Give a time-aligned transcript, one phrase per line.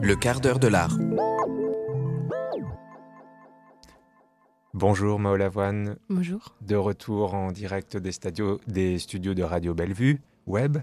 [0.00, 0.96] Le quart d'heure de l'art.
[4.72, 5.96] Bonjour Mao Lavoine.
[6.08, 6.54] Bonjour.
[6.60, 8.12] De retour en direct des,
[8.68, 10.78] des studios de Radio Bellevue, web.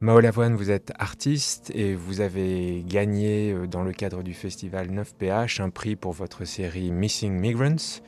[0.00, 4.88] Mao Lavoine, vous êtes artiste et vous avez gagné euh, dans le cadre du festival
[4.90, 8.00] 9PH un prix pour votre série Missing Migrants.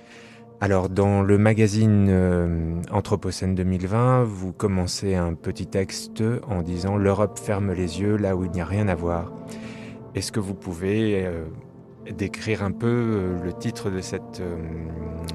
[0.60, 7.38] Alors, dans le magazine euh, Anthropocène 2020, vous commencez un petit texte en disant L'Europe
[7.38, 9.32] ferme les yeux là où il n'y a rien à voir.
[10.14, 11.44] Est-ce que vous pouvez euh,
[12.10, 14.42] décrire un peu euh, le titre de cette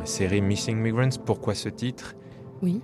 [0.06, 1.20] série Missing Migrants?
[1.26, 2.16] Pourquoi ce titre?
[2.62, 2.82] Oui.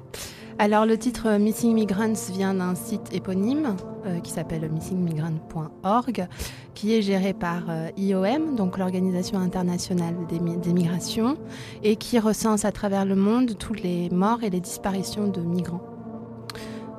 [0.58, 6.28] Alors le titre euh, Missing Migrants vient d'un site éponyme euh, qui s'appelle missingmigrants.org,
[6.74, 10.40] qui est géré par euh, IOM, donc l'Organisation internationale des,
[10.72, 11.38] migrations,
[11.84, 15.95] et qui recense à travers le monde toutes les morts et les disparitions de migrants.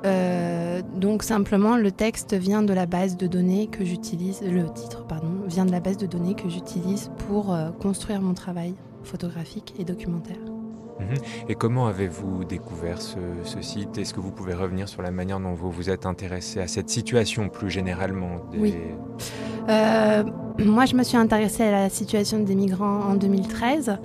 [0.04, 5.32] Donc simplement, le texte vient de la base de données que j'utilise, le titre pardon,
[5.46, 10.38] vient de la base de données que j'utilise pour construire mon travail photographique et documentaire.
[11.00, 11.16] Mhm.
[11.48, 13.18] Et comment avez-vous découvert ce,
[13.60, 13.98] site?
[13.98, 16.88] Est-ce que vous pouvez revenir sur la manière dont vous vous êtes intéressé à cette
[16.88, 18.74] situation plus généralement Oui.
[19.68, 20.22] Euh,
[20.58, 23.98] moi, je me suis intéressée à la situation des migrants en 2013.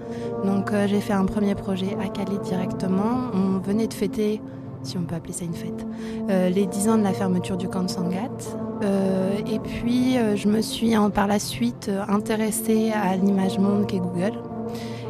[0.43, 3.29] Donc, euh, j'ai fait un premier projet à Calais directement.
[3.33, 4.41] On venait de fêter,
[4.83, 5.85] si on peut appeler ça une fête,
[6.29, 8.29] euh, les 10 ans de la fermeture du camp de Sangat.
[9.47, 14.33] et puis, je me suis par la suite intéressée à l'image monde qu'est Google.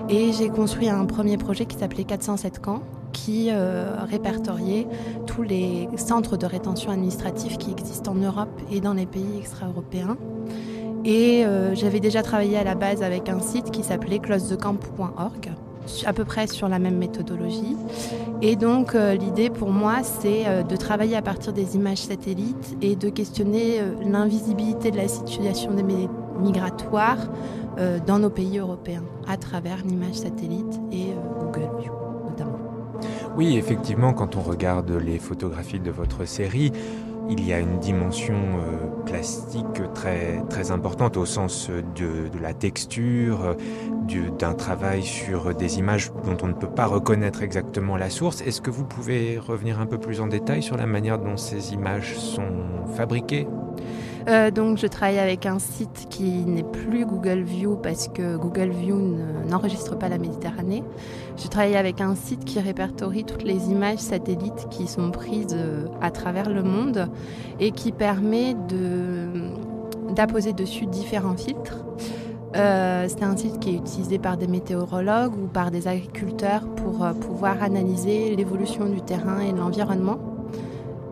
[0.09, 4.87] Et j'ai construit un premier projet qui s'appelait 407 camps, qui euh, répertoriait
[5.27, 10.17] tous les centres de rétention administrative qui existent en Europe et dans les pays extra-européens.
[11.03, 15.51] Et euh, j'avais déjà travaillé à la base avec un site qui s'appelait closethecamp.org,
[16.05, 17.75] à peu près sur la même méthodologie.
[18.41, 22.95] Et donc euh, l'idée pour moi, c'est de travailler à partir des images satellites et
[22.95, 25.83] de questionner l'invisibilité de la situation des
[26.41, 27.29] migratoires
[27.77, 31.93] euh, dans nos pays européens à travers l'image satellite et euh, Google View
[32.29, 32.59] notamment.
[33.37, 36.73] Oui, effectivement, quand on regarde les photographies de votre série,
[37.29, 42.53] il y a une dimension euh, plastique très, très importante au sens de, de la
[42.53, 43.55] texture,
[44.39, 48.41] d'un travail sur des images dont on ne peut pas reconnaître exactement la source.
[48.41, 51.73] Est-ce que vous pouvez revenir un peu plus en détail sur la manière dont ces
[51.73, 53.47] images sont fabriquées?
[54.27, 58.69] Euh, donc je travaille avec un site qui n'est plus Google View parce que Google
[58.69, 59.17] View
[59.49, 60.83] n'enregistre pas la Méditerranée.
[61.37, 65.85] Je travaille avec un site qui répertorie toutes les images satellites qui sont prises euh,
[66.01, 67.09] à travers le monde
[67.59, 68.55] et qui permet
[70.09, 71.83] d'apposer dessus différents filtres.
[72.55, 77.07] Euh, c'est un site qui est utilisé par des météorologues ou par des agriculteurs pour
[77.21, 80.19] pouvoir analyser l'évolution du terrain et de l'environnement.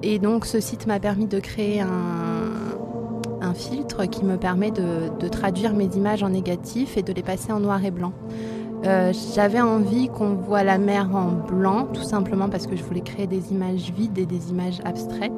[0.03, 1.89] Et donc ce site m'a permis de créer un,
[3.49, 7.51] un filtre qui me permet de, traduire mes images en négatif et de les passer
[7.51, 8.13] en noir et blanc.
[8.85, 13.01] Euh, j'avais envie qu'on voit la mer en blanc, tout simplement parce que je voulais
[13.01, 15.31] créer des images vides et des images abstraites.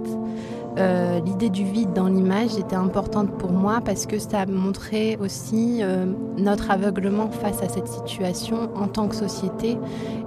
[0.78, 5.80] Euh, l'idée du vide dans l'image était importante pour moi parce que ça montrait aussi
[5.82, 6.06] euh,
[6.38, 9.78] notre aveuglement face à cette situation en tant que société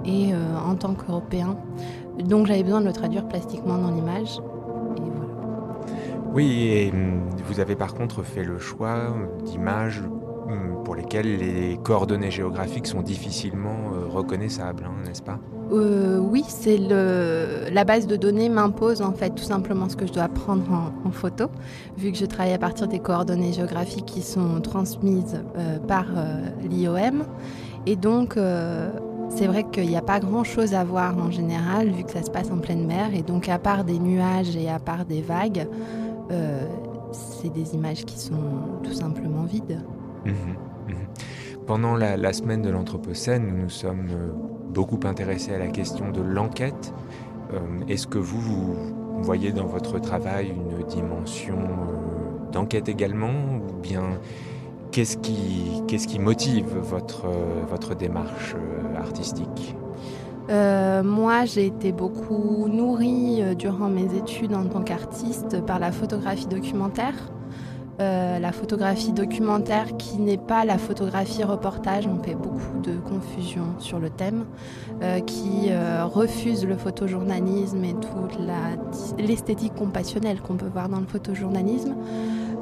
[0.05, 0.33] et
[0.67, 1.57] en tant qu'Européens.
[2.19, 4.39] Donc j'avais besoin de le traduire plastiquement dans l'image.
[6.35, 9.15] Oui, et hum, vous avez par contre fait le choix
[9.45, 10.03] d'images
[10.49, 15.39] hum, pour lesquelles les coordonnées géographiques sont difficilement euh, reconnaissables, hein, n'est-ce pas?
[15.71, 20.11] Euh, Oui, c'est la base de données m'impose en fait tout simplement ce que je
[20.11, 21.45] dois prendre en, photo,
[21.97, 26.07] vu que je travaille à partir des coordonnées géographiques qui sont transmises euh, par
[26.69, 27.23] l'IOM,
[27.85, 28.37] et donc
[29.29, 32.29] c'est vrai qu'il n'y a pas grand-chose à voir en général, vu que ça se
[32.29, 35.67] passe en pleine mer, et donc à part des nuages et à part des vagues.
[36.31, 36.67] Euh,
[37.11, 39.79] c'est des images qui sont tout simplement vides.
[40.25, 40.33] Mhm,
[40.87, 40.95] mhm.
[41.65, 44.31] Pendant la, semaine de l'Anthropocène, nous nous sommes euh,
[44.69, 46.93] beaucoup intéressés à la question de l'enquête.
[47.53, 48.75] Euh, est-ce que vous,
[49.21, 51.57] voyez dans votre travail une dimension
[52.51, 54.19] d'enquête également Ou bien
[54.91, 58.55] qu'est-ce qui, motive votre démarche
[58.97, 59.75] artistique?
[60.49, 65.91] Euh, moi, j'ai été beaucoup nourrie euh, durant mes études en tant qu'artiste par la
[65.91, 67.15] photographie documentaire.
[68.01, 73.63] Euh, la photographie documentaire qui n'est pas la photographie reportage, on fait beaucoup de confusion
[73.79, 74.45] sur le thème,
[75.25, 75.71] qui
[76.03, 78.37] refuse le photojournalisme et toute
[79.17, 81.95] l'esthétique compassionnelle qu'on peut voir dans le photojournalisme.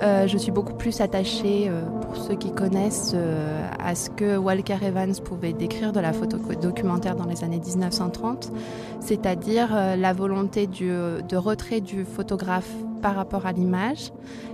[0.01, 4.37] Euh, je suis beaucoup plus attachée, euh, pour ceux qui connaissent, euh, à ce que
[4.37, 8.51] Walker Evans pouvait décrire de la photo documentaire dans les années 1930,
[8.99, 12.69] c'est-à-dire la volonté de retrait du photographe
[13.01, 14.11] par rapport à l'image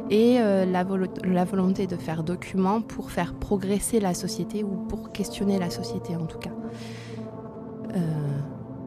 [0.09, 5.69] et la, volonté de faire document pour faire progresser la société ou pour questionner la
[5.69, 6.51] société en tout cas.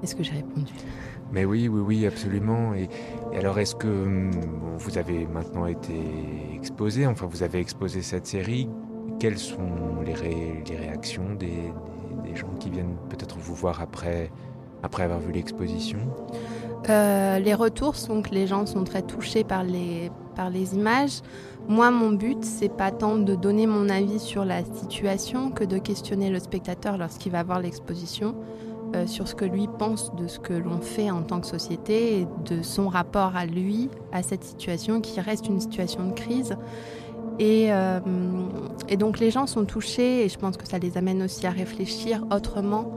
[0.03, 0.73] Est-ce que j'ai répondu?
[1.33, 2.75] Mais oui, oui, oui, absolument.
[2.75, 2.89] Et,
[3.37, 4.31] alors, est-ce que hum,
[4.79, 5.95] vous avez maintenant été
[6.55, 8.69] exposé, enfin, vous avez exposé cette série?
[9.19, 11.73] Quelles sont les, réactions des,
[12.25, 14.31] des, gens qui viennent peut-être vous voir après,
[14.83, 15.99] après avoir vu l'exposition?
[16.89, 21.21] Euh, les retours sont que les gens sont très touchés par les, par les images.
[21.69, 25.79] Moi, mon but, c'est pas tant de donner mon avis sur la situation que de
[25.79, 28.35] questionner le spectateur lorsqu'il va voir l'exposition.
[28.95, 32.21] Euh, sur ce que lui pense de ce que l'on fait en tant que société
[32.21, 36.57] et de son rapport à lui, à cette situation qui reste une situation de crise.
[37.39, 38.01] Et, euh,
[38.91, 41.51] et, donc les gens sont touchés et je pense que ça les amène aussi à
[41.51, 42.93] réfléchir autrement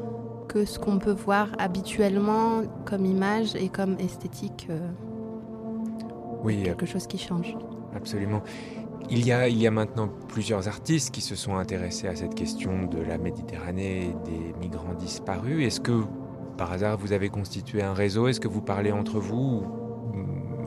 [0.50, 4.68] que ce qu'on peut voir habituellement comme image et comme esthétique.
[4.70, 4.90] Euh,
[6.44, 7.56] oui, quelque chose qui change.
[7.96, 8.42] Absolument.
[9.10, 13.18] Il y, a, maintenant plusieurs artistes qui se sont intéressés à cette question de la
[13.18, 15.66] Méditerranée et des migrants disparus.
[15.66, 16.04] Est-ce que,
[16.58, 18.28] par hasard, vous avez constitué un réseau?
[18.28, 19.64] Est-ce que vous parlez entre vous?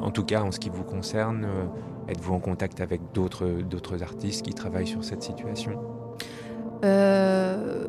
[0.01, 1.65] En tout cas, en ce qui vous concerne, euh,
[2.09, 5.73] êtes-vous en contact avec d'autres artistes qui travaillent sur cette situation?
[6.85, 7.87] Euh,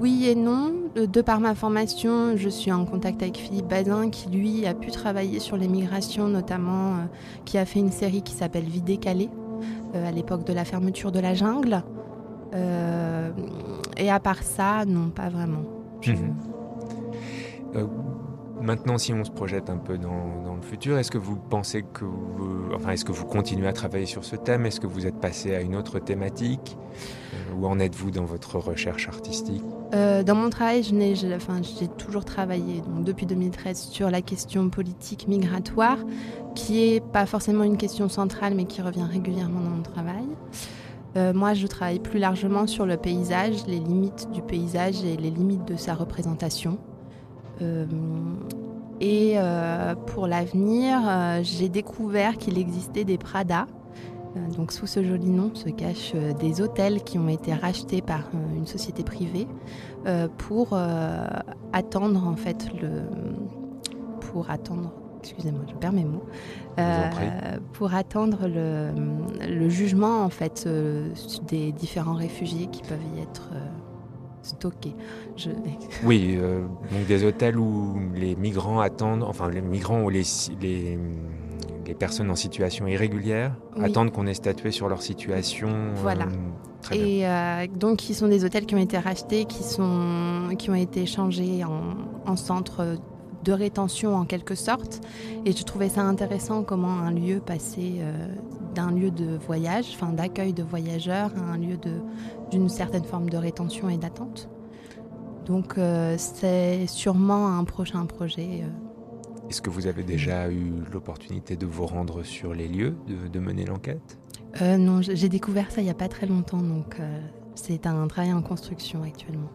[0.00, 0.72] Oui et non.
[0.94, 4.90] De par ma formation, je suis en contact avec Philippe Bazin qui, lui, a pu
[4.90, 7.04] travailler sur les migrations, notamment, euh,
[7.44, 9.41] qui a fait une série qui s'appelle Vie décalée euh,
[9.94, 11.82] à l'époque de la fermeture de la jungle.
[12.54, 13.30] Euh,
[13.96, 15.62] et à part ça, non, pas vraiment.
[16.06, 16.34] Mhm.
[17.76, 17.86] Euh,
[18.60, 22.04] maintenant, si on se projette un peu dans, le futur, est-ce que vous pensez que
[22.74, 24.66] enfin, est-ce que vous continuez à travailler sur ce thème?
[24.66, 26.76] Est-ce que vous êtes passé à une autre thématique?
[27.56, 29.64] Où en êtes-vous dans votre recherche artistique?
[29.92, 31.60] Dans mon travail, j'ai enfin,
[31.98, 35.98] toujours travaillé donc, depuis 2013 sur la question politique migratoire
[36.54, 40.24] qui est pas forcément une question centrale, mais qui revient régulièrement dans mon travail.
[41.16, 45.30] Euh, moi, je travaille plus largement sur le paysage, les limites du paysage et les
[45.30, 46.78] limites de sa représentation.
[47.60, 47.84] Euh,
[49.00, 51.00] et euh, pour l'avenir,
[51.42, 53.66] j'ai découvert qu'il existait des Prada.
[54.56, 58.66] Donc sous ce joli nom se cachent des hôtels qui ont été rachetés par une
[58.66, 59.46] société privée
[60.38, 60.76] pour
[61.72, 63.02] attendre en fait le
[64.20, 64.92] pour attendre
[65.22, 66.24] excusez-moi, je perds mes mots,
[66.78, 71.10] euh, pour attendre le, jugement en fait euh,
[71.46, 73.66] des différents réfugiés qui peuvent y être euh,
[74.42, 74.96] stockés.
[76.04, 80.24] Oui, donc des hôtels où les migrants attendent, enfin les migrants ou les,
[80.60, 80.98] les,
[81.98, 85.70] personnes en situation irrégulière attendent qu'on ait statué sur leur situation.
[85.96, 86.26] Voilà.
[86.92, 87.24] et
[87.76, 91.64] donc, qui sont des hôtels qui ont été rachetés, qui, sont, qui ont été changés
[91.64, 92.98] en, en centres
[93.44, 95.00] de rétention en quelque sorte.
[95.44, 98.28] Et je trouvais ça intéressant comment un lieu passait euh,
[98.74, 101.78] d'un lieu de voyage, enfin d'accueil de voyageurs, à un lieu
[102.50, 104.48] d'une certaine forme de rétention et d'attente.
[105.46, 108.62] Donc euh, c'est sûrement un prochain projet.
[108.62, 108.91] Euh.
[109.52, 113.66] Est-ce que vous avez déjà eu l'opportunité de vous rendre sur les lieux, de, mener
[113.66, 114.18] l'enquête?
[114.62, 116.96] Non, j'ai découvert ça il n'y a pas très longtemps, donc
[117.54, 119.50] c'est un travail en construction actuellement.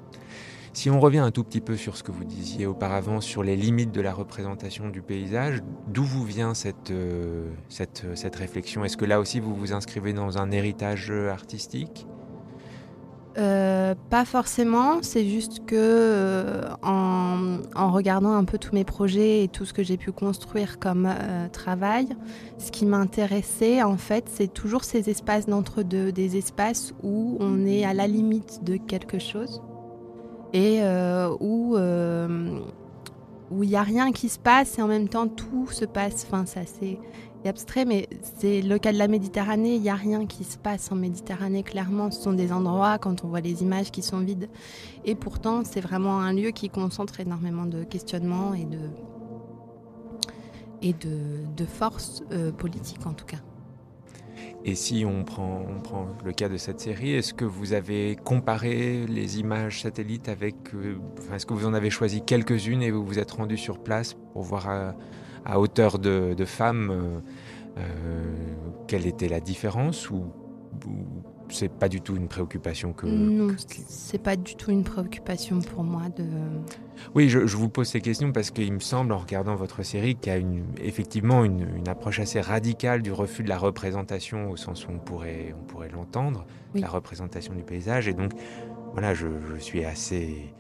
[0.72, 3.56] Si on revient un tout petit peu sur ce que vous disiez auparavant, sur les
[3.56, 8.86] limites de la représentation du paysage, d'où vous vient cette, euh, cette, cette réflexion?
[8.86, 12.06] Est-ce que là aussi vous vous inscrivez dans un héritage artistique?
[13.38, 19.48] Euh, pas forcément, c'est juste que euh, en, regardant un peu tous mes projets et
[19.48, 21.08] tout ce que j'ai pu construire comme
[21.52, 22.08] travail,
[22.58, 27.86] ce qui m'intéressait en fait, c'est toujours ces espaces d'entre-deux, des espaces où on est
[27.86, 29.62] à la limite de quelque chose
[30.54, 32.60] et euh, où euh,
[33.50, 36.26] où il n'y a rien qui se passe et en même temps tout se passe.
[36.28, 37.00] Enfin, c'est assez
[37.48, 38.08] abstrait, mais
[38.40, 39.76] c'est le cas de la Méditerranée.
[39.76, 42.12] Il n'y a rien qui se passe en Méditerranée, clairement.
[42.12, 44.50] Ce sont des endroits, quand on voit les images, qui sont vides.
[45.06, 48.80] Et pourtant, c'est vraiment un lieu qui concentre énormément de questionnements et de,
[50.82, 53.38] et de, de force euh, politique, en tout cas.
[54.66, 58.18] Et si on prend, on prend le cas de cette série, est-ce que vous avez
[58.24, 60.56] comparé les images satellites avec...
[60.74, 60.98] Euh,
[61.34, 64.44] est-ce que vous en avez choisi quelques-unes et vous vous êtes rendu sur place pour
[64.44, 64.68] voir
[65.48, 67.20] à, hauteur de, de femmes euh,
[67.78, 68.36] euh,
[68.88, 70.26] quelle était la différence ou,
[71.50, 73.06] c'est pas du tout une préoccupation que.
[73.06, 73.56] Non,
[73.88, 76.26] c'est pas du tout une préoccupation pour moi de.
[77.16, 80.32] Oui, je, vous pose ces questions parce qu'il me semble, en regardant votre série, qu'il
[80.32, 84.88] y a une, effectivement une, approche assez radicale du refus de la représentation, au sens
[84.88, 88.08] où on pourrait, on pourrait l'entendre, la représentation du paysage.
[88.08, 88.32] Et donc,
[88.92, 89.28] voilà, je,
[89.60, 90.54] suis assez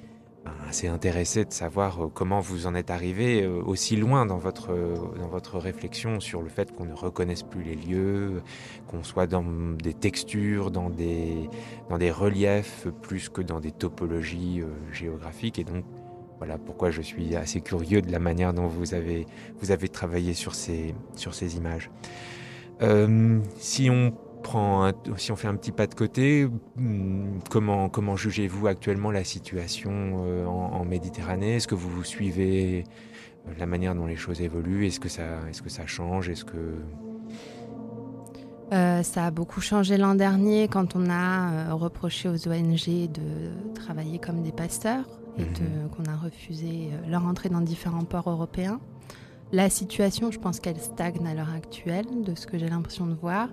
[0.67, 4.69] assez intéressé de savoir euh, comment vous en êtes arrivé euh, aussi loin dans votre,
[5.17, 8.41] dans votre réflexion sur le fait qu'on ne reconnaisse plus les lieux,
[8.87, 11.49] qu'on soit dans des textures, dans des,
[11.89, 15.59] dans des reliefs plus que dans des topologies géographiques.
[15.59, 15.85] Et donc,
[16.37, 19.25] voilà pourquoi je suis assez curieux de la manière dont vous avez,
[19.59, 21.89] vous avez travaillé sur ces, sur ces images.
[23.59, 24.13] si on
[25.17, 30.23] si on fait un petit pas de côté, hmm, comment, comment jugez-vous actuellement la situation
[30.25, 31.55] euh, en, Méditerranée?
[31.55, 32.83] Est-ce que vous, vous suivez
[33.47, 34.85] euh, la manière dont les choses évoluent?
[34.87, 36.29] Est-ce que ça, est que ça change?
[36.29, 36.75] Est-ce que
[38.73, 44.19] euh, ça a beaucoup changé l'an dernier quand on a reproché aux ONG de travailler
[44.19, 45.05] comme des pasteurs
[45.37, 45.89] et mhm.
[45.95, 48.81] qu'on a refusé leur entrée dans différents ports européens.
[49.51, 53.13] La situation, je pense qu'elle stagne à l'heure actuelle, de ce que j'ai l'impression de
[53.13, 53.49] voir.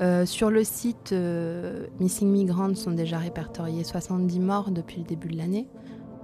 [0.00, 5.28] Euh, sur le site euh, Missing Migrants sont déjà répertoriés 70 morts depuis le début
[5.28, 5.68] de l'année.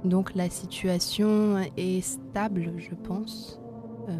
[0.05, 3.61] Donc la situation est stable, je pense.
[4.09, 4.13] Euh,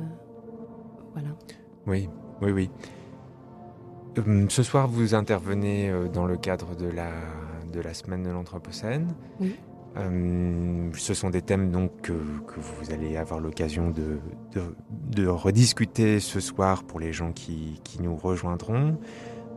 [1.13, 1.29] voilà.
[1.87, 2.09] Oui,
[2.41, 2.71] oui, oui.
[4.49, 7.11] ce soir, vous intervenez dans le cadre de la,
[7.73, 9.15] de la semaine de l'Anthropocène.
[9.41, 9.57] Oui.
[9.95, 17.01] Ce sont des thèmes donc que, vous allez avoir l'occasion de, rediscuter ce soir pour
[17.01, 18.99] les gens qui, nous rejoindront.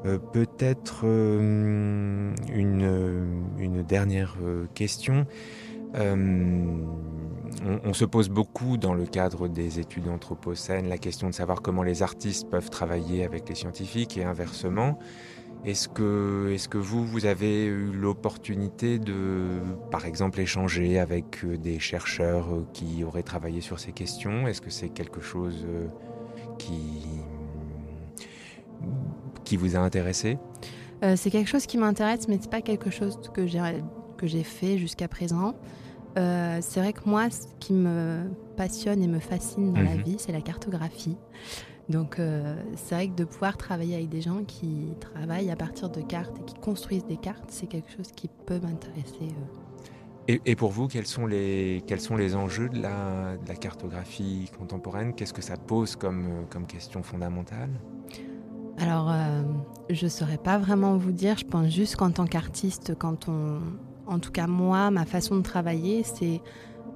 [0.05, 5.25] Euh, peut-être euh, une, dernière euh, question.
[7.85, 11.83] On, se pose beaucoup dans le cadre des études anthropocènes la question de savoir comment
[11.83, 14.99] les artistes peuvent travailler avec les scientifiques et inversement.
[15.65, 21.79] Est-ce que, est que vous, vous avez eu l'opportunité de, par exemple, échanger avec des
[21.79, 24.47] chercheurs qui auraient travaillé sur ces questions?
[24.47, 25.65] Est-ce que c'est quelque chose
[26.59, 27.07] qui,
[29.43, 30.37] qui vous a intéressé?
[31.03, 35.07] Euh, C'est quelque chose qui m'intéresse, mais c'est pas quelque chose que j'ai fait jusqu'à
[35.07, 35.55] présent.
[36.17, 38.23] Euh, c'est vrai que moi, ce qui me
[38.55, 40.03] passionne et me fascine dans la mhm.
[40.03, 41.17] vie, c'est la cartographie.
[41.89, 45.89] Donc, euh, c'est vrai que de pouvoir travailler avec des gens qui travaillent à partir
[45.89, 49.33] de cartes et qui construisent des cartes, c'est quelque chose qui peut m'intéresser.
[50.27, 53.55] Et, et, pour vous, quels sont les, quels sont les enjeux de la, de la
[53.55, 55.13] cartographie contemporaine?
[55.13, 57.69] Qu'est-ce que ça pose comme, comme question fondamentale?
[58.79, 59.43] Alors, euh,
[59.91, 61.37] je ne saurais pas vraiment vous dire.
[61.37, 63.59] Je pense juste qu'en tant qu'artiste, quand on,
[64.07, 66.41] en tout cas moi, ma façon de travailler, c'est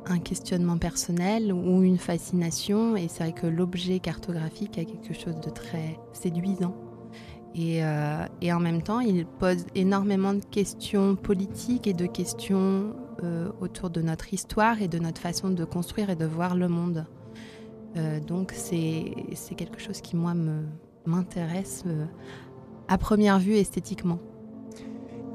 [0.05, 2.95] un questionnement personnel ou une fascination.
[2.95, 6.75] Et c'est vrai que l'objet cartographique a quelque chose de très séduisant.
[7.55, 13.49] Et, euh, en même temps, il pose énormément de questions politiques et de questions euh,
[13.59, 17.05] autour de notre histoire et de notre façon de construire et de voir le monde.
[18.27, 20.33] donc c'est quelque chose qui, moi,
[21.05, 22.05] m'intéresse euh,
[22.87, 24.19] à première vue esthétiquement.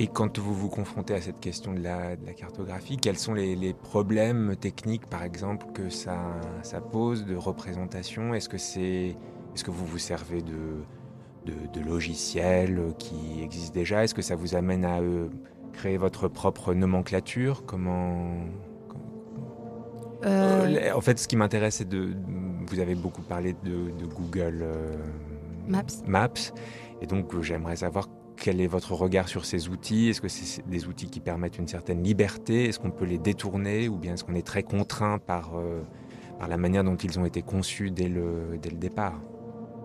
[0.00, 4.56] Et quand vous vous confrontez à cette question de la, cartographie, quels sont les, problèmes
[4.56, 6.18] techniques, par exemple, que ça,
[6.62, 8.34] ça pose de représentation?
[8.34, 9.16] Est-ce que, c'est,
[9.54, 14.02] est, que vous vous servez de, de, logiciels qui existent déjà?
[14.02, 15.28] Est-ce que ça vous amène à euh,
[15.72, 17.64] créer votre propre nomenclature?
[17.64, 18.32] Comment,
[20.24, 22.14] euh, En fait, ce qui m'intéresse, c'est de.
[22.66, 24.64] Vous avez beaucoup parlé de, Google.
[25.68, 25.82] Maps.
[26.06, 26.52] Maps.
[27.00, 30.08] Et donc, euh, j'aimerais savoir quel est votre regard sur ces outils?
[30.08, 32.68] Est-ce que c'est des outils qui permettent une certaine liberté?
[32.68, 33.88] Est-ce qu'on peut les détourner?
[33.88, 35.82] Ou bien est-ce qu'on est très contraint par, euh,
[36.38, 39.20] par la manière dont ils ont été conçus dès le, dès le départ?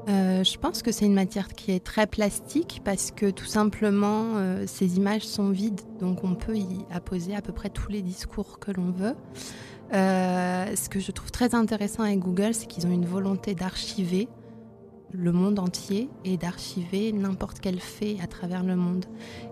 [0.08, 4.24] Euh, je pense que c'est une matière qui est très plastique parce que tout simplement
[4.66, 8.60] ces images sont vides, donc on peut y apposer à peu près tous les discours
[8.60, 9.16] que l'on veut.
[9.92, 14.30] ce que je trouve très intéressant avec Google, c'est qu'ils ont une volonté d'archiver
[15.12, 19.06] le monde entier et d'archiver n'importe quel fait à travers le monde.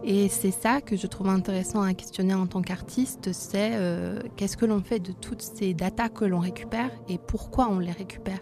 [0.04, 4.58] Et c'est ça que je trouve intéressant à questionner en tant qu'artiste, c'est euh, qu'est-ce
[4.58, 8.40] que l'on fait de toutes ces datas que l'on récupère et pourquoi on les récupère?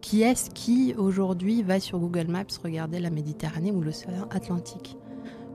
[0.00, 4.96] Qui est-ce qui aujourd'hui va sur Google Maps regarder la Méditerranée ou l'océan Atlantique?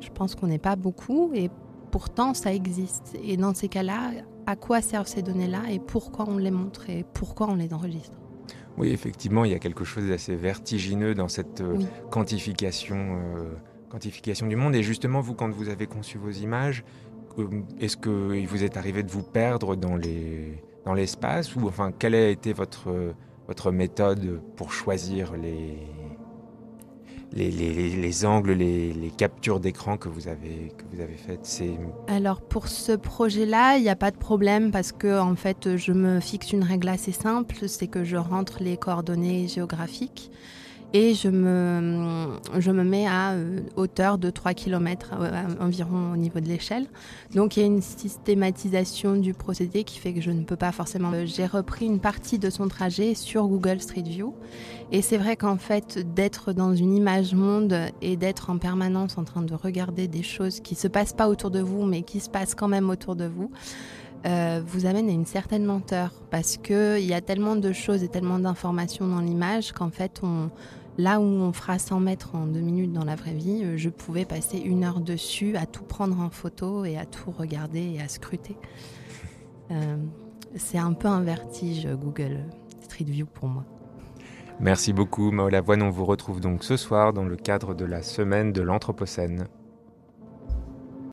[0.02, 1.50] Je pense qu'on n'est pas beaucoup et
[1.92, 3.16] pourtant ça existe.
[3.24, 4.12] Et dans ces cas-là,
[4.48, 8.21] à quoi servent ces données-là et pourquoi on les montre et pourquoi on les enregistre?
[8.78, 11.78] Oui, effectivement, il y a quelque chose d'assez vertigineux dans cette euh,
[12.10, 13.54] quantification, euh,
[13.90, 14.76] quantification du monde.
[14.76, 16.84] Et justement, vous, quand vous avez conçu vos images,
[17.38, 17.48] euh,
[17.80, 21.56] est-ce qu'il vous est arrivé de vous perdre dans les dans l'espace?
[21.56, 23.14] Ou enfin quelle a été votre
[23.48, 25.78] votre méthode pour choisir les
[27.34, 31.72] les, les, angles, les, les captures d'écran que vous avez que vous avez faites C'est
[32.08, 35.94] alors pour ce projet-là, il n'y a pas de problème parce que en fait, je
[35.94, 40.32] me fixe une règle assez simple, c'est que je rentre les coordonnées géographiques
[40.94, 46.18] et je me, je me mets à euh, hauteur de 3 km euh, environ au
[46.18, 46.88] niveau de l'échelle.
[47.34, 50.72] Donc il y a une systématisation du procédé qui fait que je ne peux pas
[50.72, 51.12] forcément...
[51.26, 54.36] J'ai repris une partie de son trajet sur Google Street View
[54.92, 59.24] et c'est vrai qu'en fait d'être dans une image monde et d'être en permanence en
[59.24, 62.30] train de regarder des choses qui se passent pas autour de vous mais qui se
[62.30, 63.50] passent quand même autour de vous,
[64.26, 68.08] euh, vous amène à une certaine lenteur parce qu'il y a tellement de choses et
[68.08, 70.52] tellement d'informations dans l'image qu'en fait, on,
[71.02, 73.90] là où on fera 100 mètres en deux minutes dans la vraie vie, euh, je
[73.90, 78.02] pouvais passer une heure dessus à tout prendre en photo et à tout regarder et
[78.02, 78.56] à scruter.
[79.72, 79.98] Euh,
[80.56, 82.46] c'est un peu un vertige Google
[82.82, 83.66] Street View pour moi.
[84.60, 85.82] Merci beaucoup Maola Voine.
[85.82, 89.48] On vous retrouve donc ce soir dans le cadre de la semaine de l'Anthropocène.